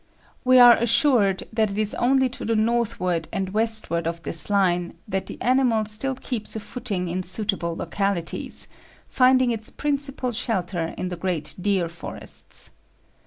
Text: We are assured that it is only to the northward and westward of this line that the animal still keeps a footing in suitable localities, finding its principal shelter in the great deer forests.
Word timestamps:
We 0.43 0.57
are 0.57 0.75
assured 0.77 1.43
that 1.53 1.69
it 1.69 1.77
is 1.77 1.93
only 1.93 2.27
to 2.29 2.43
the 2.43 2.55
northward 2.55 3.27
and 3.31 3.49
westward 3.53 4.07
of 4.07 4.23
this 4.23 4.49
line 4.49 4.97
that 5.07 5.27
the 5.27 5.39
animal 5.43 5.85
still 5.85 6.15
keeps 6.15 6.55
a 6.55 6.59
footing 6.59 7.07
in 7.07 7.21
suitable 7.21 7.75
localities, 7.75 8.67
finding 9.07 9.51
its 9.51 9.69
principal 9.69 10.31
shelter 10.31 10.95
in 10.97 11.09
the 11.09 11.17
great 11.17 11.53
deer 11.61 11.87
forests. 11.87 12.71